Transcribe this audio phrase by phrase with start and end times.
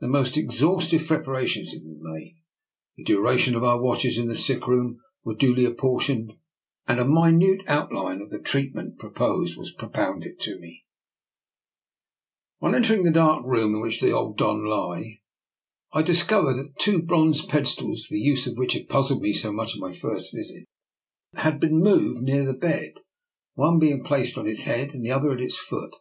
[0.00, 2.36] The most ex haustive preparations had been made,
[2.98, 6.34] the duration of our watches in the sick room were duly apportioned,
[6.86, 10.84] and a minute outline of the treatment proposed was propounded to me.
[12.58, 12.74] 1 84 r>R NIKOLA'S EXPERIMENT.
[12.74, 15.22] On entering the dark room in which the old Don lay,
[15.94, 19.54] I discovered that the two bronze pedestals, the use of which had puzzled me so
[19.54, 20.66] much on my first visit,
[21.36, 23.00] had been moved near the bed,
[23.54, 25.94] one being placed at its head and the other at its foot.